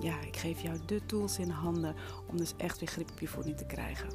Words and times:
ja, 0.00 0.20
ik 0.20 0.36
geef 0.36 0.60
jou 0.60 0.78
de 0.86 1.06
tools 1.06 1.38
in 1.38 1.50
handen 1.50 1.94
om 2.28 2.36
dus 2.36 2.52
echt 2.56 2.78
weer 2.78 2.88
grip 2.88 3.10
op 3.10 3.20
je 3.20 3.28
voeding 3.28 3.56
te 3.56 3.66
krijgen. 3.66 4.08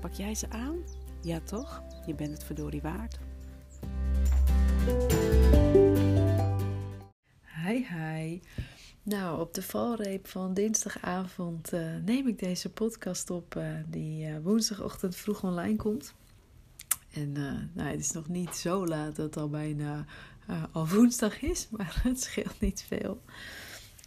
Pak 0.00 0.12
jij 0.12 0.34
ze 0.34 0.50
aan? 0.50 0.76
Ja 1.22 1.40
toch? 1.40 1.82
Je 2.06 2.14
bent 2.14 2.32
het 2.32 2.44
verdorie 2.44 2.82
waard. 2.82 3.18
Hi 7.64 7.86
hi. 7.86 8.40
Nou, 9.02 9.40
op 9.40 9.54
de 9.54 9.62
valreep 9.62 10.26
van 10.26 10.54
dinsdagavond 10.54 11.72
uh, 11.72 11.96
neem 12.04 12.28
ik 12.28 12.38
deze 12.38 12.70
podcast 12.70 13.30
op 13.30 13.54
uh, 13.54 13.68
die 13.86 14.28
uh, 14.28 14.36
woensdagochtend 14.42 15.16
vroeg 15.16 15.42
online 15.42 15.76
komt. 15.76 16.14
En 17.12 17.32
nou, 17.72 17.90
het 17.90 18.00
is 18.00 18.10
nog 18.10 18.28
niet 18.28 18.54
zo 18.54 18.86
laat 18.86 19.16
dat 19.16 19.24
het 19.26 19.36
al 19.36 19.48
bijna 19.48 20.04
al 20.72 20.88
woensdag 20.88 21.42
is, 21.42 21.68
maar 21.76 22.00
het 22.02 22.22
scheelt 22.22 22.60
niet 22.60 22.84
veel. 22.88 23.22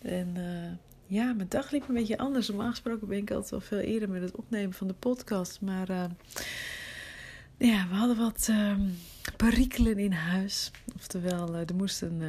En 0.01 0.35
ja, 1.07 1.33
mijn 1.33 1.49
dag 1.49 1.71
liep 1.71 1.87
een 1.87 1.95
beetje 1.95 2.17
anders. 2.17 2.47
Normaal 2.47 2.69
gesproken 2.69 3.07
ben 3.07 3.17
ik 3.17 3.31
altijd 3.31 3.51
wel 3.51 3.59
veel 3.59 3.79
eerder 3.79 4.09
met 4.09 4.21
het 4.21 4.35
opnemen 4.35 4.73
van 4.73 4.87
de 4.87 4.93
podcast. 4.93 5.61
Maar 5.61 5.89
uh, 5.89 6.03
ja, 7.57 7.87
we 7.89 7.95
hadden 7.95 8.17
wat 8.17 8.47
uh, 8.49 8.77
perikelen 9.37 9.97
in 9.97 10.11
huis. 10.11 10.71
Oftewel, 10.95 11.55
uh, 11.55 11.59
er 11.59 11.75
moest 11.75 12.01
een, 12.01 12.21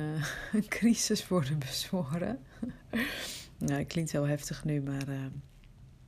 een, 0.53 0.69
crisis 0.69 1.29
worden 1.29 1.59
bezworen. 1.69 2.39
nou, 3.59 3.79
het 3.79 3.87
klinkt 3.87 4.13
heel 4.13 4.27
heftig 4.27 4.65
nu, 4.65 4.81
maar 4.81 5.07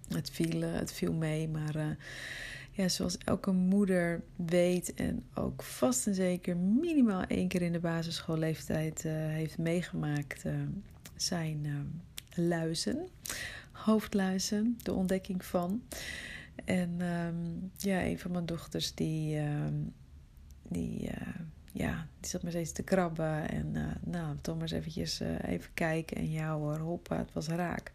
het, 0.09 0.31
viel, 0.31 0.61
het 0.61 0.93
viel 0.93 1.13
mee. 1.13 1.49
Maar 1.49 1.97
ja, 2.71 2.89
zoals 2.89 3.19
elke 3.19 3.53
moeder 3.53 4.23
weet 4.37 4.95
en 4.95 5.25
ook 5.35 5.63
vast 5.63 6.07
en 6.07 6.15
zeker 6.15 6.57
minimaal 6.57 7.23
één 7.23 7.49
keer 7.49 7.63
in 7.63 7.73
de 7.73 7.81
basisschoolleeftijd 7.81 9.03
heeft 9.09 9.59
meegemaakt, 9.59 10.45
zijn 11.17 11.67
luizen, 12.35 13.09
hoofdluizen, 13.73 14.79
de 14.83 14.93
ontdekking 14.93 15.45
van. 15.45 15.83
En 16.65 17.01
um, 17.01 17.71
ja, 17.77 18.05
een 18.05 18.19
van 18.19 18.31
mijn 18.31 18.47
dochters 18.47 18.95
die, 18.95 19.39
um, 19.39 19.95
die, 20.69 21.09
uh, 21.09 21.35
ja, 21.73 22.07
die 22.21 22.31
zat 22.31 22.43
maar 22.43 22.51
steeds 22.51 22.73
te 22.73 22.83
krabben. 22.83 23.49
En 23.49 23.75
uh, 23.75 23.87
nou, 24.01 24.37
toch 24.41 24.55
maar 24.55 24.63
eens 24.63 24.73
eventjes 24.73 25.21
uh, 25.21 25.43
even 25.43 25.75
kijken. 25.75 26.17
En 26.17 26.31
ja 26.31 26.55
hoor, 26.55 26.79
hoppa, 26.79 27.17
het 27.17 27.33
was 27.33 27.47
raak. 27.47 27.93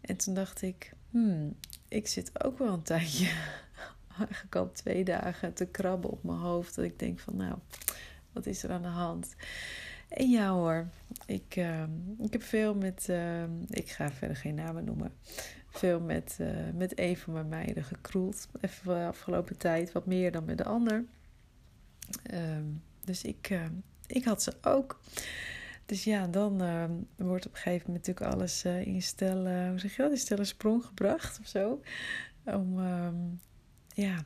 En 0.00 0.16
toen 0.16 0.34
dacht 0.34 0.62
ik, 0.62 0.92
hmm, 1.10 1.54
ik 1.88 2.06
zit 2.06 2.44
ook 2.44 2.58
wel 2.58 2.72
een 2.72 2.82
tijdje, 2.82 3.30
eigenlijk 4.18 4.56
al 4.56 4.72
twee 4.72 5.04
dagen, 5.04 5.54
te 5.54 5.66
krabben 5.66 6.10
op 6.10 6.22
mijn 6.22 6.38
hoofd. 6.38 6.74
Dat 6.74 6.84
ik 6.84 6.98
denk 6.98 7.18
van, 7.18 7.36
nou, 7.36 7.54
wat 8.32 8.46
is 8.46 8.62
er 8.62 8.70
aan 8.70 8.82
de 8.82 8.88
hand? 8.88 9.34
Ja 10.16 10.50
hoor, 10.50 10.88
ik, 11.26 11.56
uh, 11.56 11.82
ik 12.18 12.32
heb 12.32 12.42
veel 12.42 12.74
met, 12.74 13.06
uh, 13.10 13.42
ik 13.68 13.90
ga 13.90 14.10
verder 14.10 14.36
geen 14.36 14.54
namen 14.54 14.84
noemen, 14.84 15.12
veel 15.68 16.00
met, 16.00 16.36
uh, 16.40 16.48
met 16.74 16.98
een 16.98 17.16
van 17.16 17.32
mijn 17.32 17.48
meiden 17.48 17.84
gekroeld. 17.84 18.48
Even 18.60 18.94
de 18.94 19.06
afgelopen 19.06 19.56
tijd, 19.56 19.92
wat 19.92 20.06
meer 20.06 20.32
dan 20.32 20.44
met 20.44 20.58
de 20.58 20.64
ander. 20.64 21.04
Ehm, 22.22 22.64
dus 23.04 23.24
ik, 23.24 23.60
ik 24.06 24.24
had 24.24 24.42
ze 24.42 24.52
ook. 24.62 25.00
Dus 25.86 26.04
ja, 26.04 26.26
dan 26.26 26.62
ehm, 26.62 26.92
wordt 27.16 27.46
op 27.46 27.52
een 27.52 27.58
gegeven 27.58 27.86
moment 27.86 28.06
natuurlijk 28.06 28.34
alles 28.36 28.64
in 28.64 29.02
stel, 29.02 29.38
hoe 29.68 29.78
zeg 29.78 29.96
je 29.96 30.02
dat, 30.02 30.38
in 30.38 30.46
sprong 30.46 30.84
gebracht 30.84 31.40
of 31.40 31.46
zo. 31.46 31.82
Om, 32.44 32.80
ja, 33.94 34.24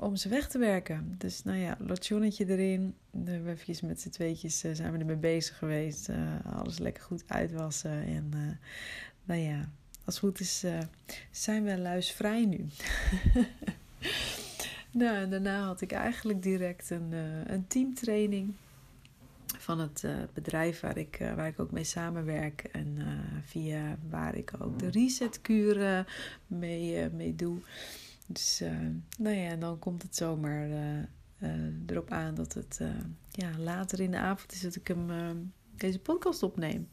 om 0.00 0.16
ze 0.16 0.28
weg 0.28 0.48
te 0.48 0.58
werken. 0.58 1.14
Dus 1.18 1.42
nou 1.42 1.58
ja, 1.58 1.76
lotionnetje 1.78 2.46
erin. 2.48 2.94
We 3.10 3.30
hebben 3.30 3.58
met 3.82 4.00
z'n 4.00 4.08
tweetjes 4.08 4.64
uh, 4.64 4.74
zijn 4.74 4.92
we 4.92 4.98
ermee 4.98 5.16
bezig 5.16 5.58
geweest. 5.58 6.08
Uh, 6.08 6.16
alles 6.56 6.78
lekker 6.78 7.02
goed 7.02 7.24
uitwassen. 7.26 8.04
En 8.04 8.30
uh, 8.34 8.40
nou 9.24 9.40
ja, 9.40 9.68
als 10.04 10.14
het 10.14 10.24
goed 10.24 10.40
is 10.40 10.64
zijn 11.30 11.64
we 11.64 11.78
luisvrij 11.78 12.44
nu. 12.44 12.66
nou, 15.00 15.16
en 15.16 15.30
daarna 15.30 15.64
had 15.64 15.80
ik 15.80 15.92
eigenlijk 15.92 16.42
direct 16.42 16.90
een, 16.90 17.12
een 17.46 17.66
teamtraining 17.66 18.54
van 19.58 19.78
het 19.78 20.04
bedrijf 20.34 20.80
waar 20.80 20.96
ik, 20.96 21.18
waar 21.36 21.46
ik 21.46 21.60
ook 21.60 21.70
mee 21.70 21.84
samenwerk. 21.84 22.62
En 22.72 22.98
via 23.44 23.98
waar 24.08 24.34
ik 24.34 24.52
ook 24.58 24.78
de 24.78 24.90
resetkuren 24.90 26.06
mee, 26.46 27.10
mee 27.10 27.34
doe. 27.34 27.58
Dus 28.32 28.60
uh, 28.62 28.70
nou 29.18 29.36
ja, 29.36 29.56
dan 29.56 29.78
komt 29.78 30.02
het 30.02 30.16
zomaar 30.16 30.68
uh, 30.68 30.98
uh, 31.38 31.50
erop 31.86 32.10
aan 32.10 32.34
dat 32.34 32.52
het 32.52 32.80
ja, 33.30 33.50
later 33.58 34.00
in 34.00 34.10
de 34.10 34.18
avond 34.18 34.52
is 34.52 34.60
dat 34.60 34.76
ik 34.76 34.88
hem, 34.88 35.52
deze 35.74 35.98
podcast 35.98 36.42
opneem. 36.42 36.88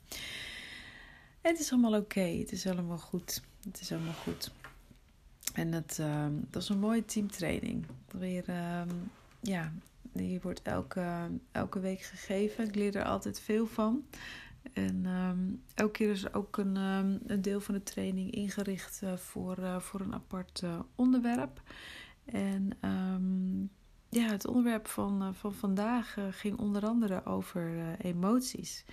Het 1.42 1.60
is 1.60 1.72
allemaal 1.72 2.00
oké, 2.00 2.22
het 2.22 2.52
is 2.52 2.68
allemaal 2.68 2.98
goed. 2.98 3.42
Het 3.64 3.80
is 3.80 3.92
allemaal 3.92 4.14
goed. 4.14 4.52
En 5.54 5.72
het, 5.72 6.02
dat 6.50 6.62
is 6.62 6.70
een 6.70 6.80
mooie 6.80 7.06
teamtraining. 7.06 7.86
Weer, 8.12 8.46
ja, 9.42 9.74
die 10.12 10.42
wordt 10.42 10.62
elke, 10.62 11.30
elke 11.52 11.80
week 11.80 12.02
gegeven. 12.02 12.68
Ik 12.68 12.76
leer 12.76 12.96
er 12.96 13.06
altijd 13.06 13.40
veel 13.40 13.66
van. 13.66 14.06
En 14.74 15.06
um, 15.06 15.64
elke 15.74 15.92
keer 15.92 16.10
is 16.10 16.24
er 16.24 16.34
ook 16.34 16.58
een, 16.58 16.76
een 17.26 17.42
deel 17.42 17.60
van 17.60 17.74
de 17.74 17.84
training 17.84 18.32
ingericht 18.32 19.02
uh, 19.04 19.18
voor, 19.18 19.60
uh, 19.60 19.80
voor 19.80 20.02
een 20.02 20.14
apart 20.14 20.62
uh, 20.64 20.80
onderwerp. 20.96 21.62
En 22.26 22.90
um, 22.90 23.70
ja, 24.10 24.28
het 24.28 24.48
onderwerp 24.48 24.88
van, 24.88 25.36
van 25.36 25.54
vandaag 25.54 26.18
ging 26.30 26.60
onder 26.60 26.86
andere 26.86 27.26
over 27.26 27.96
emoties. 27.98 28.86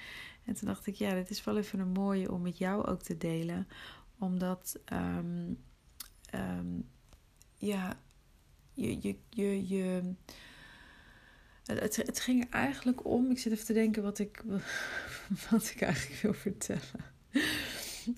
En 0.44 0.54
toen 0.54 0.68
dacht 0.68 0.86
ik, 0.86 0.94
ja, 0.94 1.14
dit 1.14 1.30
is 1.30 1.44
wel 1.44 1.56
even 1.56 1.78
een 1.78 1.92
mooie 1.92 2.32
om 2.32 2.42
met 2.42 2.58
jou 2.58 2.86
ook 2.86 3.02
te 3.02 3.16
delen. 3.16 3.68
Omdat, 4.18 4.80
ja, 7.58 7.96
je, 8.72 8.98
je, 9.00 9.16
je, 9.28 9.68
je 9.68 10.14
het, 11.64 11.96
het, 11.96 12.20
ging 12.20 12.42
er 12.42 12.50
eigenlijk 12.50 13.04
om. 13.04 13.30
Ik 13.30 13.38
zit 13.38 13.52
even 13.52 13.64
te 13.64 13.72
denken 13.72 14.02
wat 14.02 14.18
ik, 14.18 14.42
wat 15.50 15.70
ik 15.74 15.80
eigenlijk 15.80 16.20
wil 16.20 16.34
vertellen. 16.34 17.04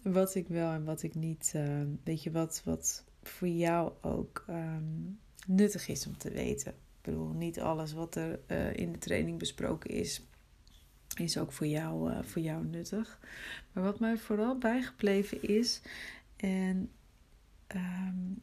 wat 0.02 0.34
ik 0.34 0.48
wel 0.48 0.72
en 0.72 0.84
wat 0.84 1.02
ik 1.02 1.14
niet. 1.14 1.52
Uh, 1.56 1.82
weet 2.04 2.22
je 2.22 2.30
wat, 2.30 2.62
wat 2.64 3.04
voor 3.22 3.48
jou 3.48 3.92
ook 4.00 4.44
um, 4.48 5.18
nuttig 5.46 5.88
is 5.88 6.06
om 6.06 6.16
te 6.16 6.30
weten. 6.30 6.72
Ik 6.72 7.12
bedoel, 7.12 7.32
niet 7.32 7.60
alles 7.60 7.92
wat 7.92 8.14
er 8.14 8.40
uh, 8.48 8.74
in 8.74 8.92
de 8.92 8.98
training 8.98 9.38
besproken 9.38 9.90
is, 9.90 10.26
is 11.16 11.38
ook 11.38 11.52
voor 11.52 11.66
jou, 11.66 12.10
uh, 12.10 12.22
voor 12.22 12.42
jou 12.42 12.66
nuttig. 12.66 13.20
Maar 13.72 13.84
wat 13.84 14.00
mij 14.00 14.18
vooral 14.18 14.58
bijgebleven 14.58 15.42
is. 15.42 15.80
En 16.36 16.90
um, 17.74 18.42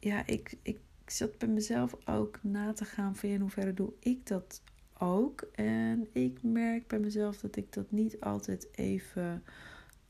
ja, 0.00 0.26
ik, 0.26 0.54
ik 0.62 0.78
ik 1.04 1.10
zat 1.10 1.38
bij 1.38 1.48
mezelf 1.48 1.96
ook 2.06 2.38
na 2.42 2.72
te 2.72 2.84
gaan 2.84 3.16
van 3.16 3.28
in 3.28 3.40
hoeverre 3.40 3.74
doe 3.74 3.92
ik 3.98 4.26
dat 4.26 4.62
ook. 4.98 5.40
En 5.54 6.08
ik 6.12 6.42
merk 6.42 6.86
bij 6.86 6.98
mezelf 6.98 7.40
dat 7.40 7.56
ik 7.56 7.72
dat 7.72 7.90
niet 7.90 8.20
altijd 8.20 8.68
even 8.72 9.42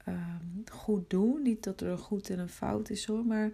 um, 0.09 0.65
goed 0.73 1.11
doe. 1.11 1.41
Niet 1.41 1.63
dat 1.63 1.81
er 1.81 1.89
een 1.89 1.99
goed 1.99 2.31
en 2.31 2.39
een 2.39 2.49
fout 2.49 2.91
is 2.91 3.07
hoor, 3.07 3.25
maar 3.25 3.51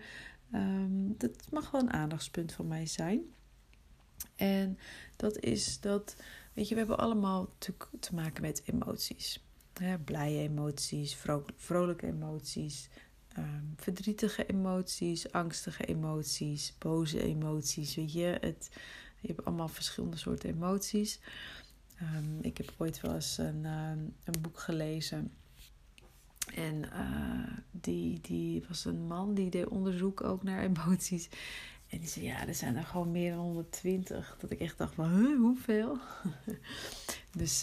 um, 0.54 1.14
dat 1.18 1.50
mag 1.50 1.70
wel 1.70 1.80
een 1.80 1.92
aandachtspunt 1.92 2.52
van 2.52 2.68
mij 2.68 2.86
zijn. 2.86 3.20
En 4.36 4.78
dat 5.16 5.38
is 5.38 5.80
dat, 5.80 6.16
weet 6.52 6.68
je, 6.68 6.74
we 6.74 6.80
hebben 6.80 6.98
allemaal 6.98 7.42
natuurlijk 7.42 7.88
te 8.00 8.14
maken 8.14 8.42
met 8.42 8.62
emoties. 8.64 9.44
Ja, 9.74 9.98
blije 9.98 10.38
emoties, 10.38 11.18
vrolijke 11.56 12.06
emoties, 12.06 12.88
um, 13.38 13.74
verdrietige 13.76 14.46
emoties, 14.46 15.32
angstige 15.32 15.84
emoties, 15.84 16.74
boze 16.78 17.22
emoties. 17.22 17.94
Weet 17.94 18.12
je, 18.12 18.38
het, 18.40 18.70
je 19.20 19.28
hebt 19.28 19.44
allemaal 19.44 19.68
verschillende 19.68 20.16
soorten 20.16 20.48
emoties. 20.48 21.20
Um, 22.02 22.38
ik 22.40 22.56
heb 22.56 22.74
ooit 22.76 23.00
wel 23.00 23.14
eens 23.14 23.38
een, 23.38 23.64
um, 23.64 24.14
een 24.24 24.40
boek 24.40 24.58
gelezen. 24.58 25.32
En 26.54 26.82
uh, 26.92 27.56
die, 27.70 28.20
die 28.20 28.64
was 28.68 28.84
een 28.84 29.06
man 29.06 29.34
die 29.34 29.50
deed 29.50 29.68
onderzoek 29.68 30.24
ook 30.24 30.42
naar 30.42 30.62
emoties. 30.70 31.28
En 31.88 31.98
die 31.98 32.08
zei, 32.08 32.24
ja, 32.24 32.46
er 32.46 32.54
zijn 32.54 32.76
er 32.76 32.84
gewoon 32.84 33.10
meer 33.10 33.30
dan 33.34 33.40
120. 33.40 34.36
Dat 34.38 34.50
ik 34.50 34.60
echt 34.60 34.78
dacht 34.78 34.94
van, 34.94 35.10
huh, 35.10 35.38
hoeveel? 35.38 35.98
dus, 37.36 37.62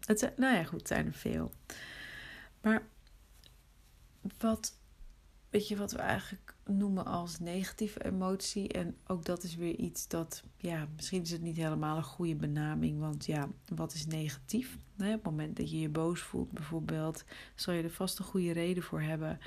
het, 0.00 0.32
nou 0.36 0.54
ja, 0.54 0.64
goed, 0.64 0.78
het 0.78 0.88
zijn 0.88 1.06
er 1.06 1.12
veel. 1.12 1.52
Maar 2.60 2.82
wat, 4.38 4.78
weet 5.50 5.68
je, 5.68 5.76
wat 5.76 5.92
we 5.92 5.98
eigenlijk 5.98 6.54
noemen 6.64 7.04
als 7.04 7.38
negatieve 7.38 8.04
emotie. 8.04 8.68
En 8.68 8.96
ook 9.06 9.24
dat 9.24 9.42
is 9.42 9.54
weer 9.54 9.74
iets 9.74 10.08
dat, 10.08 10.42
ja, 10.56 10.88
misschien 10.96 11.22
is 11.22 11.30
het 11.30 11.42
niet 11.42 11.56
helemaal 11.56 11.96
een 11.96 12.02
goede 12.02 12.36
benaming. 12.36 12.98
Want 12.98 13.26
ja, 13.26 13.48
wat 13.74 13.94
is 13.94 14.06
negatief? 14.06 14.74
Op 14.96 15.08
het 15.08 15.22
moment 15.22 15.56
dat 15.56 15.70
je 15.70 15.80
je 15.80 15.88
boos 15.88 16.20
voelt 16.20 16.50
bijvoorbeeld, 16.50 17.24
zal 17.54 17.74
je 17.74 17.82
er 17.82 17.90
vast 17.90 18.18
een 18.18 18.24
goede 18.24 18.52
reden 18.52 18.82
voor 18.82 19.00
hebben. 19.00 19.38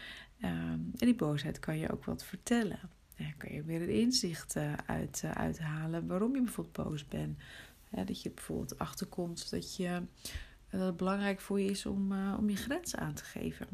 Um, 0.41 0.91
en 0.97 1.05
die 1.05 1.15
boosheid 1.15 1.59
kan 1.59 1.77
je 1.77 1.91
ook 1.91 2.05
wat 2.05 2.23
vertellen. 2.23 2.79
Dan 3.17 3.33
kan 3.37 3.53
je 3.53 3.63
weer 3.63 3.81
een 3.81 3.89
inzicht 3.89 4.55
uh, 4.55 4.73
uit, 4.73 5.21
uh, 5.25 5.31
uithalen 5.31 6.07
waarom 6.07 6.35
je 6.35 6.41
bijvoorbeeld 6.41 6.87
boos 6.87 7.07
bent. 7.07 7.37
Dat 7.89 8.21
je 8.21 8.31
bijvoorbeeld 8.31 8.79
achterkomt 8.79 9.49
dat, 9.49 9.75
je, 9.75 10.01
dat 10.69 10.81
het 10.81 10.97
belangrijk 10.97 11.41
voor 11.41 11.59
je 11.59 11.69
is 11.69 11.85
om, 11.85 12.11
uh, 12.11 12.35
om 12.39 12.49
je 12.49 12.55
grens 12.55 12.95
aan 12.95 13.13
te 13.13 13.23
geven. 13.23 13.67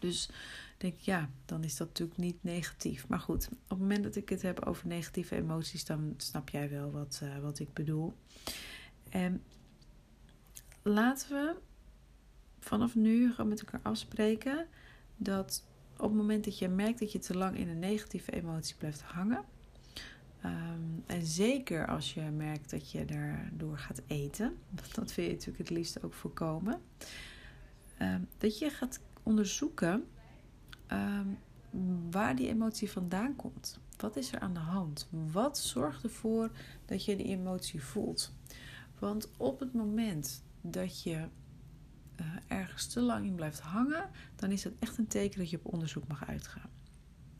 Dus 0.00 0.30
denk 0.76 0.94
ik, 0.94 1.00
ja, 1.00 1.30
dan 1.44 1.64
is 1.64 1.76
dat 1.76 1.88
natuurlijk 1.88 2.18
niet 2.18 2.36
negatief. 2.40 3.08
Maar 3.08 3.20
goed, 3.20 3.48
op 3.48 3.68
het 3.68 3.78
moment 3.78 4.02
dat 4.02 4.16
ik 4.16 4.28
het 4.28 4.42
heb 4.42 4.64
over 4.64 4.86
negatieve 4.86 5.36
emoties, 5.36 5.84
dan 5.84 6.14
snap 6.16 6.48
jij 6.48 6.70
wel 6.70 6.90
wat, 6.90 7.20
uh, 7.22 7.38
wat 7.38 7.58
ik 7.58 7.72
bedoel. 7.72 8.14
En 9.08 9.42
laten 10.82 11.28
we 11.28 11.54
vanaf 12.60 12.94
nu 12.94 13.30
gewoon 13.30 13.48
met 13.48 13.60
elkaar 13.60 13.80
afspreken 13.82 14.66
dat 15.16 15.64
op 15.96 16.08
het 16.08 16.16
moment 16.16 16.44
dat 16.44 16.58
je 16.58 16.68
merkt 16.68 16.98
dat 16.98 17.12
je 17.12 17.18
te 17.18 17.36
lang 17.36 17.56
in 17.58 17.68
een 17.68 17.78
negatieve 17.78 18.32
emotie 18.32 18.76
blijft 18.76 19.02
hangen. 19.02 19.44
Um, 20.44 21.02
en 21.06 21.26
zeker 21.26 21.86
als 21.86 22.14
je 22.14 22.20
merkt 22.20 22.70
dat 22.70 22.90
je 22.90 23.04
daardoor 23.04 23.78
gaat 23.78 24.02
eten, 24.06 24.56
dat 24.94 25.14
wil 25.14 25.24
je 25.24 25.30
natuurlijk 25.30 25.58
het 25.58 25.70
liefst 25.70 26.02
ook 26.02 26.12
voorkomen. 26.12 26.80
Um, 28.02 28.28
dat 28.38 28.58
je 28.58 28.70
gaat 28.70 29.00
onderzoeken 29.26 30.06
um, 30.92 31.38
waar 32.10 32.36
die 32.36 32.48
emotie 32.48 32.90
vandaan 32.90 33.36
komt. 33.36 33.78
Wat 33.96 34.16
is 34.16 34.32
er 34.32 34.40
aan 34.40 34.54
de 34.54 34.60
hand? 34.60 35.08
Wat 35.32 35.58
zorgt 35.58 36.02
ervoor 36.02 36.50
dat 36.84 37.04
je 37.04 37.16
die 37.16 37.26
emotie 37.26 37.82
voelt? 37.82 38.32
Want 38.98 39.28
op 39.36 39.60
het 39.60 39.72
moment 39.72 40.42
dat 40.60 41.02
je 41.02 41.28
uh, 42.20 42.26
ergens 42.46 42.86
te 42.86 43.00
lang 43.00 43.26
in 43.26 43.34
blijft 43.34 43.60
hangen, 43.60 44.10
dan 44.36 44.50
is 44.50 44.62
dat 44.62 44.72
echt 44.78 44.98
een 44.98 45.06
teken 45.06 45.38
dat 45.38 45.50
je 45.50 45.56
op 45.56 45.72
onderzoek 45.72 46.06
mag 46.06 46.26
uitgaan. 46.26 46.70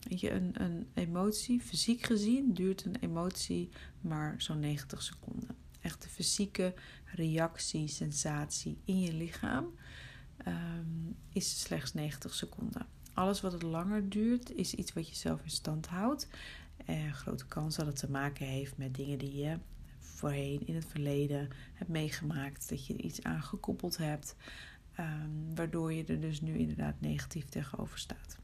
Weet 0.00 0.20
je, 0.20 0.30
een, 0.30 0.62
een 0.62 0.86
emotie, 0.94 1.60
fysiek 1.60 2.02
gezien, 2.02 2.54
duurt 2.54 2.84
een 2.84 2.96
emotie 3.00 3.68
maar 4.00 4.34
zo'n 4.38 4.60
90 4.60 5.02
seconden. 5.02 5.56
Echt 5.80 6.02
de 6.02 6.08
fysieke 6.08 6.74
reactie, 7.04 7.88
sensatie 7.88 8.78
in 8.84 9.00
je 9.00 9.12
lichaam 9.12 9.74
um, 10.46 11.16
is 11.32 11.60
slechts 11.60 11.94
90 11.94 12.34
seconden. 12.34 12.86
Alles 13.14 13.40
wat 13.40 13.52
het 13.52 13.62
langer 13.62 14.08
duurt, 14.08 14.52
is 14.52 14.74
iets 14.74 14.92
wat 14.92 15.08
je 15.08 15.14
zelf 15.14 15.42
in 15.42 15.50
stand 15.50 15.86
houdt. 15.86 16.28
En 16.84 17.14
grote 17.14 17.46
kans 17.46 17.76
dat 17.76 17.86
het 17.86 17.96
te 17.96 18.10
maken 18.10 18.46
heeft 18.46 18.76
met 18.76 18.94
dingen 18.94 19.18
die 19.18 19.36
je 19.36 19.58
voorheen 19.98 20.66
in 20.66 20.74
het 20.74 20.86
verleden 20.86 21.48
hebt 21.74 21.90
meegemaakt. 21.90 22.68
Dat 22.68 22.86
je 22.86 22.94
er 22.94 23.00
iets 23.00 23.22
aan 23.22 23.42
gekoppeld 23.42 23.96
hebt. 23.96 24.36
Um, 25.00 25.54
waardoor 25.54 25.92
je 25.92 26.04
er 26.04 26.20
dus 26.20 26.40
nu 26.40 26.58
inderdaad 26.58 27.00
negatief 27.00 27.48
tegenover 27.48 27.98
staat. 27.98 28.38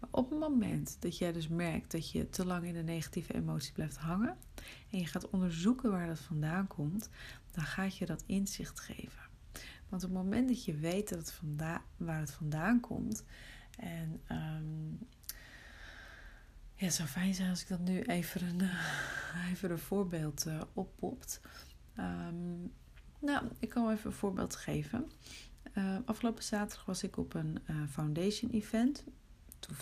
Maar 0.00 0.08
op 0.10 0.30
het 0.30 0.38
moment 0.38 0.96
dat 1.00 1.18
jij 1.18 1.32
dus 1.32 1.48
merkt 1.48 1.90
dat 1.90 2.10
je 2.10 2.28
te 2.28 2.46
lang 2.46 2.66
in 2.66 2.76
een 2.76 2.84
negatieve 2.84 3.34
emotie 3.34 3.72
blijft 3.72 3.96
hangen 3.96 4.36
en 4.90 4.98
je 4.98 5.06
gaat 5.06 5.30
onderzoeken 5.30 5.90
waar 5.90 6.06
dat 6.06 6.18
vandaan 6.18 6.66
komt, 6.66 7.08
dan 7.50 7.64
gaat 7.64 7.96
je 7.96 8.06
dat 8.06 8.22
inzicht 8.26 8.80
geven. 8.80 9.22
Want 9.94 10.06
op 10.06 10.14
het 10.14 10.22
moment 10.22 10.48
dat 10.48 10.64
je 10.64 10.74
weet 10.74 11.08
dat 11.08 11.40
waar 11.96 12.20
het 12.20 12.30
vandaan 12.30 12.80
komt. 12.80 13.24
En 13.78 14.20
um, 14.30 14.98
ja, 16.74 16.84
het 16.84 16.94
zou 16.94 17.08
fijn 17.08 17.34
zijn 17.34 17.50
als 17.50 17.62
ik 17.62 17.68
dat 17.68 17.80
nu 17.80 18.02
even 18.02 18.48
een, 18.48 18.70
even 19.52 19.70
een 19.70 19.78
voorbeeld 19.78 20.46
uh, 20.46 20.60
oppopt. 20.72 21.40
Um, 21.98 22.72
nou, 23.18 23.46
ik 23.58 23.68
kan 23.68 23.90
even 23.90 24.10
een 24.10 24.16
voorbeeld 24.16 24.56
geven. 24.56 25.10
Uh, 25.74 25.96
afgelopen 26.04 26.42
zaterdag 26.42 26.84
was 26.84 27.02
ik 27.02 27.16
op 27.16 27.34
een 27.34 27.58
foundation 27.90 28.50
event. 28.50 29.04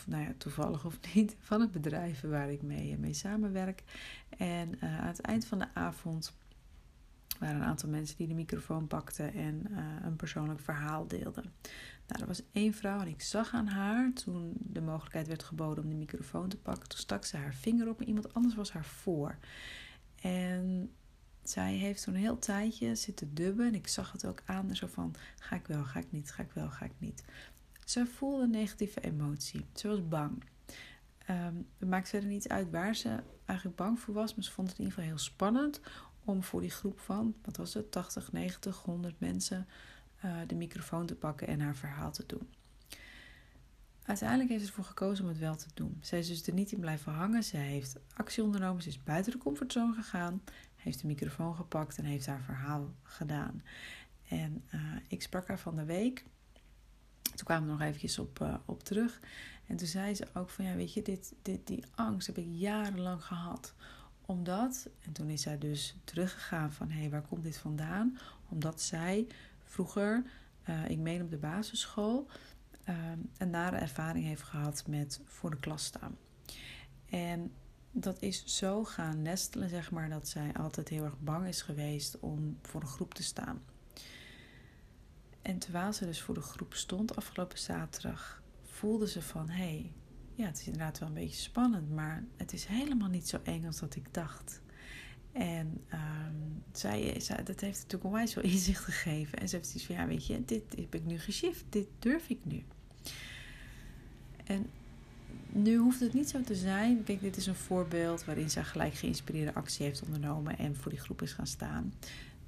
Nou 0.06 0.22
ja, 0.22 0.32
toevallig 0.36 0.84
of 0.84 0.98
niet, 1.14 1.36
van 1.40 1.60
het 1.60 1.72
bedrijf 1.72 2.20
waar 2.20 2.50
ik 2.50 2.62
mee, 2.62 2.98
mee 2.98 3.14
samenwerk. 3.14 3.82
En 4.38 4.80
aan 4.80 5.06
het 5.06 5.20
eind 5.20 5.44
van 5.44 5.58
de 5.58 5.74
avond 5.74 6.32
waren 7.38 7.56
een 7.56 7.66
aantal 7.66 7.88
mensen 7.88 8.16
die 8.16 8.26
de 8.26 8.34
microfoon 8.34 8.86
pakten 8.86 9.34
en 9.34 9.66
uh, 9.70 9.78
een 10.02 10.16
persoonlijk 10.16 10.60
verhaal 10.60 11.06
deelden. 11.06 11.52
Nou, 12.06 12.20
er 12.20 12.26
was 12.26 12.42
één 12.52 12.74
vrouw 12.74 13.00
en 13.00 13.08
ik 13.08 13.22
zag 13.22 13.54
aan 13.54 13.66
haar 13.66 14.12
toen 14.12 14.52
de 14.58 14.80
mogelijkheid 14.80 15.26
werd 15.26 15.42
geboden 15.42 15.84
om 15.84 15.90
de 15.90 15.96
microfoon 15.96 16.48
te 16.48 16.56
pakken. 16.56 16.88
Toen 16.88 16.98
stak 16.98 17.24
ze 17.24 17.36
haar 17.36 17.54
vinger 17.54 17.88
op 17.88 18.00
en 18.00 18.06
iemand 18.06 18.34
anders 18.34 18.54
was 18.54 18.72
haar 18.72 18.84
voor. 18.84 19.36
En 20.20 20.90
zij 21.42 21.74
heeft 21.74 22.06
een 22.06 22.14
heel 22.14 22.38
tijdje 22.38 22.94
zitten 22.94 23.34
dubben 23.34 23.66
en 23.66 23.74
ik 23.74 23.88
zag 23.88 24.12
het 24.12 24.26
ook 24.26 24.42
aan. 24.44 24.76
Zo 24.76 24.86
van, 24.86 25.14
ga 25.38 25.56
ik 25.56 25.66
wel, 25.66 25.84
ga 25.84 25.98
ik 25.98 26.12
niet, 26.12 26.30
ga 26.30 26.42
ik 26.42 26.52
wel, 26.52 26.68
ga 26.68 26.84
ik 26.84 26.94
niet. 26.98 27.24
Ze 27.84 28.06
voelde 28.06 28.42
een 28.42 28.50
negatieve 28.50 29.00
emotie. 29.00 29.66
Ze 29.74 29.88
was 29.88 30.08
bang. 30.08 30.44
Um, 31.30 31.66
het 31.78 31.88
maakt 31.88 32.08
verder 32.08 32.28
niet 32.28 32.48
uit 32.48 32.70
waar 32.70 32.94
ze 32.96 33.22
eigenlijk 33.44 33.78
bang 33.78 34.00
voor 34.00 34.14
was. 34.14 34.34
Maar 34.34 34.44
ze 34.44 34.50
vond 34.50 34.68
het 34.68 34.78
in 34.78 34.84
ieder 34.84 34.98
geval 34.98 35.14
heel 35.14 35.24
spannend 35.24 35.80
om 36.24 36.42
voor 36.42 36.60
die 36.60 36.70
groep 36.70 37.00
van, 37.00 37.34
wat 37.44 37.56
was 37.56 37.74
het, 37.74 37.90
80, 37.90 38.32
90, 38.32 38.78
100 38.78 39.20
mensen 39.20 39.66
uh, 40.24 40.36
de 40.46 40.54
microfoon 40.54 41.06
te 41.06 41.14
pakken 41.14 41.46
en 41.46 41.60
haar 41.60 41.76
verhaal 41.76 42.12
te 42.12 42.24
doen. 42.26 42.48
Uiteindelijk 44.02 44.50
heeft 44.50 44.62
ze 44.62 44.68
ervoor 44.68 44.84
gekozen 44.84 45.24
om 45.24 45.30
het 45.30 45.38
wel 45.38 45.56
te 45.56 45.66
doen. 45.74 45.98
Zij 46.00 46.18
is 46.18 46.28
dus 46.28 46.46
er 46.46 46.52
niet 46.52 46.72
in 46.72 46.80
blijven 46.80 47.12
hangen. 47.12 47.44
Ze 47.44 47.56
heeft 47.56 47.96
actie 48.16 48.42
ondernomen. 48.42 48.82
Ze 48.82 48.88
is 48.88 49.02
buiten 49.02 49.32
de 49.32 49.38
comfortzone 49.38 49.94
gegaan. 49.94 50.42
Heeft 50.76 51.00
de 51.00 51.06
microfoon 51.06 51.54
gepakt 51.54 51.98
en 51.98 52.04
heeft 52.04 52.26
haar 52.26 52.42
verhaal 52.42 52.94
gedaan. 53.02 53.62
En 54.28 54.64
uh, 54.74 54.80
ik 55.08 55.22
sprak 55.22 55.48
haar 55.48 55.58
van 55.58 55.76
de 55.76 55.84
week. 55.84 56.24
Toen 57.22 57.44
kwamen 57.44 57.66
we 57.66 57.72
nog 57.72 57.82
eventjes 57.82 58.18
op, 58.18 58.40
uh, 58.42 58.54
op 58.64 58.82
terug. 58.82 59.20
En 59.66 59.76
toen 59.76 59.86
zei 59.86 60.14
ze 60.14 60.26
ook 60.34 60.50
van 60.50 60.64
ja, 60.64 60.74
weet 60.74 60.92
je, 60.92 61.02
dit, 61.02 61.34
dit, 61.42 61.66
die 61.66 61.84
angst 61.94 62.26
heb 62.26 62.38
ik 62.38 62.46
jarenlang 62.48 63.24
gehad 63.24 63.74
omdat, 64.32 64.88
en 65.04 65.12
toen 65.12 65.28
is 65.28 65.42
zij 65.42 65.58
dus 65.58 65.96
teruggegaan 66.04 66.72
van 66.72 66.90
hé, 66.90 67.00
hey, 67.00 67.10
waar 67.10 67.22
komt 67.22 67.42
dit 67.42 67.58
vandaan? 67.58 68.18
Omdat 68.48 68.80
zij 68.80 69.26
vroeger, 69.64 70.24
uh, 70.68 70.90
ik 70.90 70.98
meen 70.98 71.22
op 71.22 71.30
de 71.30 71.36
basisschool, 71.36 72.26
uh, 72.88 72.96
een 73.38 73.50
nare 73.50 73.76
ervaring 73.76 74.24
heeft 74.24 74.42
gehad 74.42 74.84
met 74.86 75.20
voor 75.24 75.50
de 75.50 75.58
klas 75.58 75.84
staan. 75.84 76.16
En 77.08 77.52
dat 77.90 78.22
is 78.22 78.44
zo 78.44 78.84
gaan 78.84 79.22
nestelen, 79.22 79.68
zeg 79.68 79.90
maar, 79.90 80.08
dat 80.08 80.28
zij 80.28 80.52
altijd 80.54 80.88
heel 80.88 81.04
erg 81.04 81.20
bang 81.20 81.46
is 81.46 81.62
geweest 81.62 82.18
om 82.20 82.58
voor 82.62 82.80
een 82.80 82.86
groep 82.86 83.14
te 83.14 83.22
staan. 83.22 83.62
En 85.42 85.58
terwijl 85.58 85.92
ze 85.92 86.04
dus 86.04 86.20
voor 86.20 86.34
de 86.34 86.40
groep 86.40 86.74
stond 86.74 87.16
afgelopen 87.16 87.58
zaterdag, 87.58 88.42
voelde 88.62 89.08
ze 89.08 89.22
van 89.22 89.48
hé, 89.48 89.64
hey, 89.64 89.92
ja, 90.34 90.46
het 90.46 90.58
is 90.58 90.66
inderdaad 90.66 90.98
wel 90.98 91.08
een 91.08 91.14
beetje 91.14 91.40
spannend, 91.40 91.90
maar 91.90 92.24
het 92.36 92.52
is 92.52 92.64
helemaal 92.64 93.08
niet 93.08 93.28
zo 93.28 93.38
eng 93.42 93.66
als 93.66 93.80
dat 93.80 93.96
ik 93.96 94.14
dacht. 94.14 94.60
En 95.32 95.80
um, 95.92 96.62
zij, 96.72 97.20
zij, 97.20 97.44
dat 97.44 97.60
heeft 97.60 97.76
natuurlijk 97.76 98.04
onwijs 98.04 98.32
veel 98.32 98.42
inzicht 98.52 98.84
gegeven. 98.84 99.38
En 99.38 99.48
ze 99.48 99.56
heeft 99.56 99.74
iets 99.74 99.86
van, 99.86 99.94
ja, 99.94 100.06
weet 100.06 100.26
je, 100.26 100.44
dit 100.44 100.62
heb 100.76 100.94
ik 100.94 101.04
nu 101.04 101.18
geshift, 101.18 101.64
dit 101.68 101.86
durf 101.98 102.28
ik 102.28 102.44
nu. 102.44 102.62
En 104.44 104.66
nu 105.48 105.76
hoeft 105.76 106.00
het 106.00 106.12
niet 106.14 106.28
zo 106.28 106.40
te 106.40 106.54
zijn. 106.54 106.98
Ik 106.98 107.06
denk, 107.06 107.20
dit 107.20 107.36
is 107.36 107.46
een 107.46 107.54
voorbeeld 107.54 108.24
waarin 108.24 108.50
zij 108.50 108.64
gelijk 108.64 108.94
geïnspireerde 108.94 109.54
actie 109.54 109.84
heeft 109.84 110.02
ondernomen 110.02 110.58
en 110.58 110.76
voor 110.76 110.90
die 110.90 111.00
groep 111.00 111.22
is 111.22 111.32
gaan 111.32 111.46
staan. 111.46 111.92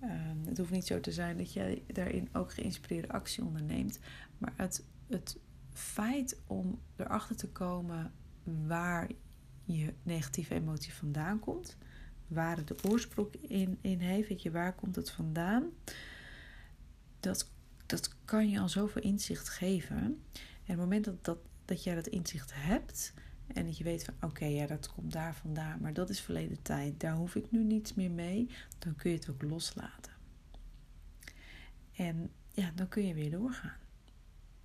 Um, 0.03 0.43
het 0.47 0.59
hoeft 0.59 0.71
niet 0.71 0.87
zo 0.87 1.01
te 1.01 1.13
zijn 1.13 1.37
dat 1.37 1.53
jij 1.53 1.83
daarin 1.87 2.29
ook 2.33 2.53
geïnspireerde 2.53 3.09
actie 3.09 3.45
onderneemt. 3.45 3.99
Maar 4.39 4.53
het, 4.57 4.85
het 5.09 5.37
feit 5.75 6.41
om 6.47 6.81
erachter 6.97 7.37
te 7.37 7.49
komen 7.49 8.13
waar 8.67 9.11
je 9.65 9.95
negatieve 10.03 10.55
emotie 10.55 10.95
vandaan 10.95 11.39
komt, 11.39 11.77
waar 12.27 12.57
het 12.57 12.69
de 12.69 12.77
oorsprong 12.89 13.35
in, 13.35 13.79
in 13.81 14.01
heeft, 14.01 14.29
weet 14.29 14.43
je, 14.43 14.51
waar 14.51 14.75
komt 14.75 14.97
het 14.97 15.11
vandaan, 15.11 15.65
dat, 17.21 17.51
dat 17.87 18.15
kan 18.25 18.51
je 18.51 18.61
al 18.61 18.69
zoveel 18.69 19.03
inzicht 19.03 19.49
geven. 19.49 19.97
En 19.97 20.21
het 20.65 20.77
moment 20.77 21.05
dat, 21.05 21.25
dat, 21.25 21.39
dat 21.65 21.85
jij 21.85 21.95
dat 21.95 22.07
inzicht 22.07 22.51
hebt 22.55 23.15
en 23.47 23.65
dat 23.65 23.79
je 23.79 23.85
weet 23.85 24.05
van 24.05 24.15
oké, 24.21 24.45
ja, 24.45 24.67
dat 24.67 24.93
komt 24.93 25.13
daar 25.13 25.35
vandaan, 25.35 25.81
maar 25.81 25.93
dat 25.93 26.11
is 26.11 26.21
verleden 26.21 26.63
tijd, 26.63 27.01
daar 27.01 27.15
hoef 27.15 27.35
ik 27.35 27.51
nu 27.51 27.65
niets 27.65 27.95
meer 27.95 28.11
mee, 28.11 28.51
dan 28.79 28.97
kun 28.97 29.11
je 29.11 29.17
het 29.17 29.31
ook 29.31 29.43
loslaten. 29.43 30.13
En 31.93 32.31
ja, 32.49 32.71
dan 32.75 32.89
kun 32.89 33.07
je 33.07 33.15
weer 33.15 33.31
doorgaan 33.31 33.83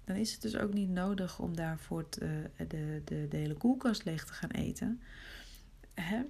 dan 0.09 0.17
is 0.17 0.31
het 0.31 0.41
dus 0.41 0.55
ook 0.55 0.73
niet 0.73 0.89
nodig 0.89 1.39
om 1.39 1.55
daarvoor 1.55 2.05
de, 2.09 2.49
de, 2.67 3.01
de, 3.05 3.27
de 3.29 3.37
hele 3.37 3.53
koelkast 3.53 4.05
leeg 4.05 4.25
te 4.25 4.33
gaan 4.33 4.49
eten. 4.49 5.01
Hè? 5.93 6.21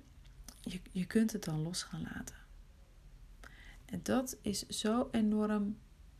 Je, 0.62 0.80
je 0.92 1.06
kunt 1.06 1.32
het 1.32 1.44
dan 1.44 1.62
los 1.62 1.84
gaan 1.84 2.02
laten. 2.02 2.36
En 3.86 4.00
dat 4.04 4.38
is 4.42 4.68
zo 4.68 5.08
enorm 5.12 5.78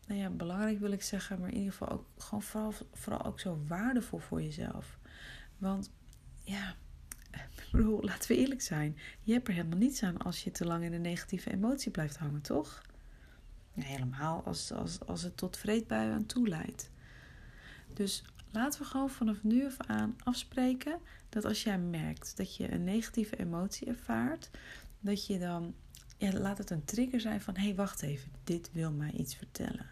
nou 0.08 0.20
ja, 0.20 0.30
belangrijk 0.30 0.80
wil 0.80 0.92
ik 0.92 1.02
zeggen, 1.02 1.40
maar 1.40 1.50
in 1.50 1.58
ieder 1.58 1.72
geval 1.72 1.90
ook 1.90 2.06
gewoon 2.18 2.42
vooral, 2.42 2.74
vooral 2.94 3.24
ook 3.24 3.40
zo 3.40 3.64
waardevol 3.68 4.20
voor 4.20 4.42
jezelf. 4.42 5.00
Want 5.58 5.92
ja, 6.44 6.76
ik 7.32 7.68
bedoel, 7.72 8.04
laten 8.04 8.32
we 8.32 8.38
eerlijk 8.38 8.62
zijn. 8.62 8.98
Je 9.22 9.34
hebt 9.34 9.48
er 9.48 9.54
helemaal 9.54 9.78
niets 9.78 10.04
aan 10.04 10.18
als 10.18 10.44
je 10.44 10.52
te 10.52 10.66
lang 10.66 10.84
in 10.84 10.94
een 10.94 11.02
negatieve 11.02 11.52
emotie 11.52 11.92
blijft 11.92 12.18
hangen, 12.18 12.42
toch? 12.42 12.82
Helemaal 13.74 14.44
als, 14.44 14.72
als, 14.72 15.00
als 15.06 15.22
het 15.22 15.38
tot 15.38 15.58
vreedbuien 15.58 16.14
aan 16.14 16.26
toe 16.26 16.48
leidt. 16.48 16.92
Dus 17.94 18.24
laten 18.52 18.82
we 18.82 18.88
gewoon 18.88 19.10
vanaf 19.10 19.44
nu 19.44 19.66
af 19.66 19.78
aan 19.78 20.16
afspreken 20.24 21.00
dat 21.30 21.46
als 21.46 21.64
jij 21.64 21.80
merkt 21.80 22.38
dat 22.38 22.56
je 22.56 22.72
een 22.72 22.84
negatieve 22.84 23.38
emotie 23.38 23.88
ervaart, 23.88 24.50
dat 25.00 25.26
je 25.26 25.40
dan, 25.40 25.74
ja, 26.18 26.32
laat 26.32 26.58
het 26.58 26.70
een 26.70 26.86
trigger 26.86 27.20
zijn 27.20 27.42
van: 27.42 27.56
hé, 27.56 27.64
hey, 27.64 27.76
wacht 27.76 28.02
even, 28.02 28.32
dit 28.44 28.72
wil 28.72 28.92
mij 28.92 29.12
iets 29.12 29.36
vertellen. 29.36 29.86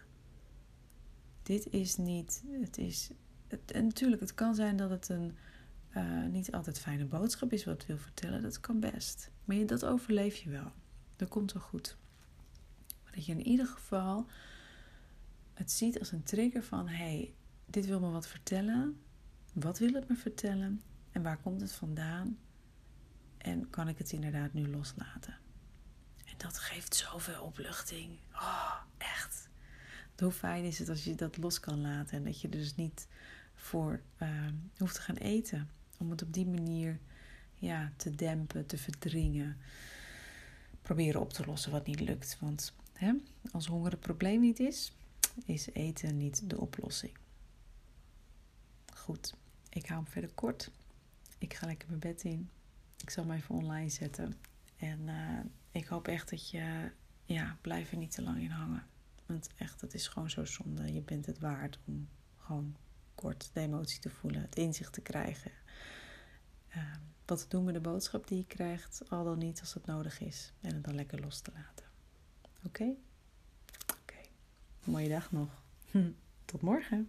Dit 1.42 1.70
is 1.70 1.96
niet, 1.96 2.44
het 2.60 2.78
is, 2.78 3.10
het, 3.46 3.72
en 3.72 3.84
natuurlijk, 3.84 4.20
het 4.20 4.34
kan 4.34 4.54
zijn 4.54 4.76
dat 4.76 4.90
het 4.90 5.08
een 5.08 5.36
uh, 5.96 6.24
niet 6.24 6.52
altijd 6.52 6.78
fijne 6.78 7.04
boodschap 7.04 7.52
is 7.52 7.64
wat 7.64 7.74
het 7.74 7.86
wil 7.86 7.98
vertellen. 7.98 8.42
Dat 8.42 8.60
kan 8.60 8.80
best. 8.80 9.30
Maar 9.44 9.56
je, 9.56 9.64
dat 9.64 9.84
overleef 9.84 10.36
je 10.36 10.50
wel. 10.50 10.72
Dat 11.16 11.28
komt 11.28 11.52
wel 11.52 11.62
goed. 11.62 11.96
Maar 13.04 13.12
dat 13.12 13.26
je 13.26 13.32
in 13.32 13.46
ieder 13.46 13.66
geval 13.66 14.26
het 15.54 15.70
ziet 15.70 15.98
als 15.98 16.12
een 16.12 16.22
trigger 16.22 16.62
van: 16.62 16.88
hé, 16.88 16.94
hey, 16.96 17.34
dit 17.70 17.86
wil 17.86 18.00
me 18.00 18.10
wat 18.10 18.26
vertellen. 18.26 19.00
Wat 19.52 19.78
wil 19.78 19.92
het 19.92 20.08
me 20.08 20.14
vertellen? 20.14 20.82
En 21.12 21.22
waar 21.22 21.38
komt 21.38 21.60
het 21.60 21.72
vandaan? 21.72 22.38
En 23.38 23.70
kan 23.70 23.88
ik 23.88 23.98
het 23.98 24.12
inderdaad 24.12 24.52
nu 24.52 24.68
loslaten? 24.68 25.36
En 26.24 26.34
dat 26.36 26.58
geeft 26.58 26.94
zoveel 26.94 27.42
opluchting. 27.42 28.10
Oh, 28.32 28.74
echt. 28.98 29.48
Hoe 30.18 30.30
fijn 30.32 30.64
is 30.64 30.78
het 30.78 30.88
als 30.88 31.04
je 31.04 31.14
dat 31.14 31.36
los 31.36 31.60
kan 31.60 31.80
laten 31.80 32.16
en 32.16 32.24
dat 32.24 32.40
je 32.40 32.48
dus 32.48 32.74
niet 32.74 33.08
voor 33.54 34.00
uh, 34.22 34.46
hoeft 34.78 34.94
te 34.94 35.00
gaan 35.00 35.16
eten. 35.16 35.70
Om 35.98 36.10
het 36.10 36.22
op 36.22 36.32
die 36.32 36.46
manier 36.46 36.98
ja, 37.54 37.92
te 37.96 38.14
dempen, 38.14 38.66
te 38.66 38.78
verdringen. 38.78 39.56
Proberen 40.82 41.20
op 41.20 41.32
te 41.32 41.46
lossen 41.46 41.72
wat 41.72 41.86
niet 41.86 42.00
lukt. 42.00 42.36
Want 42.40 42.72
hè, 42.92 43.12
als 43.52 43.66
honger 43.66 43.90
het 43.90 44.00
probleem 44.00 44.40
niet 44.40 44.58
is, 44.58 44.92
is 45.44 45.68
eten 45.72 46.16
niet 46.16 46.50
de 46.50 46.60
oplossing. 46.60 47.12
Goed, 49.08 49.34
ik 49.68 49.86
hou 49.86 50.02
hem 50.02 50.10
verder 50.12 50.30
kort. 50.34 50.70
Ik 51.38 51.54
ga 51.54 51.66
lekker 51.66 51.88
mijn 51.88 52.00
bed 52.00 52.22
in. 52.22 52.50
Ik 52.96 53.10
zal 53.10 53.24
hem 53.24 53.32
even 53.32 53.54
online 53.54 53.88
zetten. 53.88 54.36
En 54.76 55.00
uh, 55.00 55.40
ik 55.70 55.86
hoop 55.86 56.08
echt 56.08 56.30
dat 56.30 56.50
je, 56.50 56.90
ja, 57.24 57.58
blijf 57.60 57.90
er 57.90 57.96
niet 57.96 58.10
te 58.10 58.22
lang 58.22 58.40
in 58.40 58.50
hangen. 58.50 58.86
Want 59.26 59.48
echt, 59.56 59.80
het 59.80 59.94
is 59.94 60.08
gewoon 60.08 60.30
zo 60.30 60.44
zonde. 60.44 60.92
Je 60.92 61.00
bent 61.00 61.26
het 61.26 61.38
waard 61.38 61.78
om 61.84 62.08
gewoon 62.36 62.76
kort 63.14 63.50
de 63.52 63.60
emotie 63.60 64.00
te 64.00 64.10
voelen, 64.10 64.40
het 64.40 64.56
inzicht 64.56 64.92
te 64.92 65.00
krijgen. 65.00 65.52
Uh, 66.76 66.94
wat 67.26 67.46
doen 67.48 67.64
met 67.64 67.74
de 67.74 67.80
boodschap 67.80 68.26
die 68.26 68.38
je 68.38 68.46
krijgt, 68.46 69.02
al 69.10 69.24
dan 69.24 69.38
niet 69.38 69.60
als 69.60 69.74
het 69.74 69.86
nodig 69.86 70.20
is. 70.20 70.52
En 70.60 70.74
het 70.74 70.84
dan 70.84 70.94
lekker 70.94 71.20
los 71.20 71.40
te 71.40 71.52
laten. 71.54 71.86
Oké? 72.64 72.94
Oké. 74.00 74.20
Mooie 74.84 75.08
dag 75.08 75.32
nog. 75.32 75.62
Tot 76.44 76.60
morgen. 76.60 77.08